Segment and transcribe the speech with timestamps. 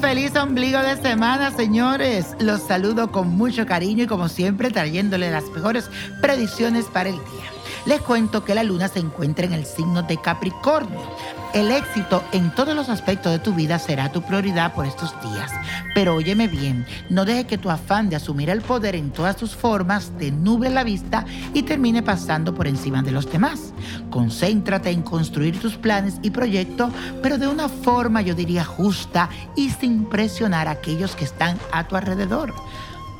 [0.00, 2.36] feliz ombligo de semana, señores.
[2.38, 5.90] Los saludo con mucho cariño y como siempre trayéndole las mejores
[6.20, 7.61] predicciones para el día.
[7.84, 11.00] Les cuento que la luna se encuentra en el signo de Capricornio.
[11.52, 15.50] El éxito en todos los aspectos de tu vida será tu prioridad por estos días.
[15.92, 19.56] Pero óyeme bien, no deje que tu afán de asumir el poder en todas sus
[19.56, 23.74] formas te nuble la vista y termine pasando por encima de los demás.
[24.10, 29.70] Concéntrate en construir tus planes y proyectos, pero de una forma yo diría justa y
[29.70, 32.54] sin presionar a aquellos que están a tu alrededor.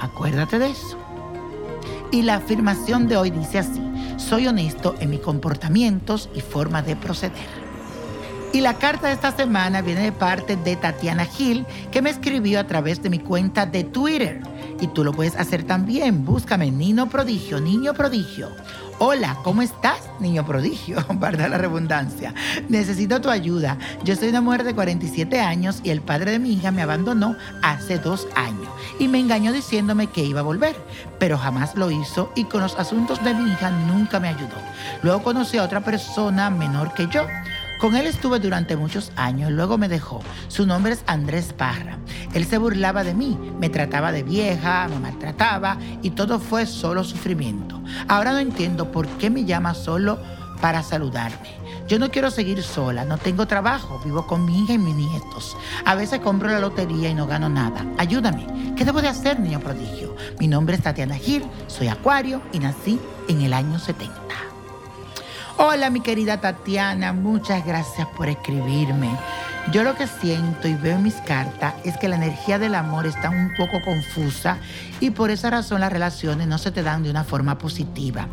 [0.00, 0.96] Acuérdate de eso.
[2.10, 3.83] Y la afirmación de hoy dice así,
[4.24, 7.63] soy honesto en mis comportamientos y forma de proceder.
[8.54, 12.60] Y la carta de esta semana viene de parte de Tatiana Gil, que me escribió
[12.60, 14.42] a través de mi cuenta de Twitter.
[14.80, 16.24] Y tú lo puedes hacer también.
[16.24, 18.50] Búscame Niño Prodigio, Niño Prodigio.
[19.00, 21.04] Hola, ¿cómo estás, niño prodigio?
[21.20, 22.32] Para la redundancia.
[22.68, 23.76] Necesito tu ayuda.
[24.04, 27.34] Yo soy una mujer de 47 años y el padre de mi hija me abandonó
[27.60, 28.68] hace dos años
[29.00, 30.76] y me engañó diciéndome que iba a volver,
[31.18, 34.54] pero jamás lo hizo y con los asuntos de mi hija nunca me ayudó.
[35.02, 37.26] Luego conocí a otra persona menor que yo
[37.80, 40.22] con él estuve durante muchos años, luego me dejó.
[40.48, 41.98] Su nombre es Andrés Parra.
[42.32, 47.04] Él se burlaba de mí, me trataba de vieja, me maltrataba y todo fue solo
[47.04, 47.80] sufrimiento.
[48.08, 50.18] Ahora no entiendo por qué me llama solo
[50.60, 51.64] para saludarme.
[51.86, 55.54] Yo no quiero seguir sola, no tengo trabajo, vivo con mi hija y mis nietos.
[55.84, 57.84] A veces compro la lotería y no gano nada.
[57.98, 58.46] Ayúdame.
[58.74, 60.16] ¿Qué debo de hacer, niño prodigio?
[60.40, 64.23] Mi nombre es Tatiana Gil, soy acuario y nací en el año 70.
[65.56, 69.08] Hola mi querida Tatiana, muchas gracias por escribirme.
[69.72, 73.06] Yo lo que siento y veo en mis cartas es que la energía del amor
[73.06, 74.58] está un poco confusa
[75.00, 78.28] y por esa razón las relaciones no se te dan de una forma positiva.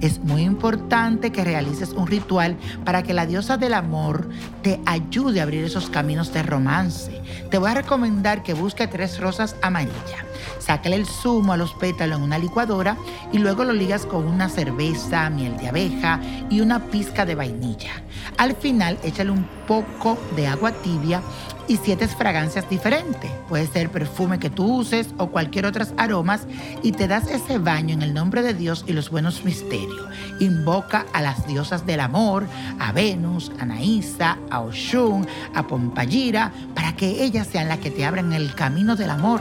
[0.00, 4.28] Es muy importante que realices un ritual para que la diosa del amor
[4.62, 7.20] te ayude a abrir esos caminos de romance.
[7.50, 10.24] Te voy a recomendar que busque tres rosas amarillas.
[10.58, 12.96] Sácale el zumo a los pétalos en una licuadora
[13.32, 18.02] y luego lo ligas con una cerveza, miel de abeja y una pizca de vainilla.
[18.38, 21.22] Al final, échale un poco de agua tibia
[21.68, 23.30] y siete fragancias diferentes.
[23.48, 26.46] Puede ser perfume que tú uses o cualquier otras aromas
[26.82, 30.06] y te das ese baño en el nombre de Dios y los buenos misterios.
[30.40, 32.46] Invoca a las diosas del amor,
[32.78, 38.04] a Venus, a Naísa, a Oshun, a Pompayira, para que ellas sean las que te
[38.04, 39.40] abran el camino del amor.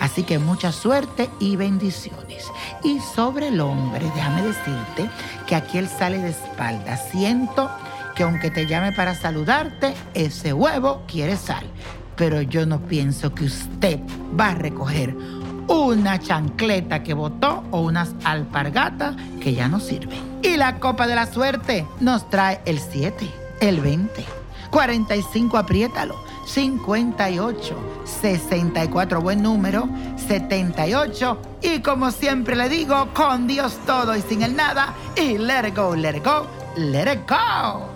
[0.00, 2.50] Así que mucha suerte y bendiciones.
[2.82, 5.10] Y sobre el hombre, déjame decirte
[5.46, 6.96] que aquí él sale de espalda.
[6.96, 7.70] Siento
[8.16, 11.66] que aunque te llame para saludarte, ese huevo quiere sal.
[12.16, 14.00] Pero yo no pienso que usted
[14.38, 15.14] va a recoger
[15.68, 20.18] una chancleta que botó o unas alpargatas que ya no sirven.
[20.42, 23.28] Y la copa de la suerte nos trae el 7,
[23.60, 24.24] el 20,
[24.70, 26.16] 45, apriétalo,
[26.46, 27.76] 58,
[28.22, 34.56] 64, buen número, 78 y como siempre le digo, con Dios todo y sin el
[34.56, 36.46] nada y let it go, let it go,
[36.76, 37.95] let it go.